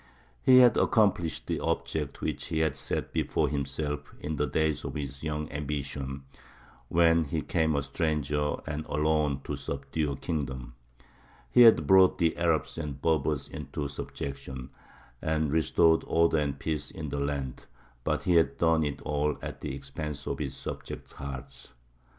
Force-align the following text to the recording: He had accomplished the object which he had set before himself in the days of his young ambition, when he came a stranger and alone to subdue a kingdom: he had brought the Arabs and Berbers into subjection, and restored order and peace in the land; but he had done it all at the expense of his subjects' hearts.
He 0.41 0.57
had 0.57 0.77
accomplished 0.77 1.45
the 1.45 1.59
object 1.59 2.21
which 2.21 2.47
he 2.47 2.57
had 2.57 2.75
set 2.75 3.13
before 3.13 3.47
himself 3.49 4.15
in 4.19 4.35
the 4.35 4.47
days 4.47 4.83
of 4.83 4.95
his 4.95 5.21
young 5.21 5.47
ambition, 5.51 6.23
when 6.87 7.25
he 7.25 7.43
came 7.43 7.75
a 7.75 7.83
stranger 7.83 8.55
and 8.65 8.83
alone 8.87 9.41
to 9.43 9.55
subdue 9.55 10.13
a 10.13 10.15
kingdom: 10.15 10.73
he 11.51 11.61
had 11.61 11.85
brought 11.85 12.17
the 12.17 12.35
Arabs 12.35 12.79
and 12.79 12.99
Berbers 12.99 13.47
into 13.47 13.87
subjection, 13.87 14.71
and 15.21 15.51
restored 15.51 16.03
order 16.07 16.39
and 16.39 16.57
peace 16.57 16.89
in 16.89 17.09
the 17.09 17.19
land; 17.19 17.67
but 18.03 18.23
he 18.23 18.33
had 18.37 18.57
done 18.57 18.83
it 18.83 19.03
all 19.03 19.37
at 19.39 19.61
the 19.61 19.75
expense 19.75 20.25
of 20.25 20.39
his 20.39 20.57
subjects' 20.57 21.11
hearts. 21.11 21.73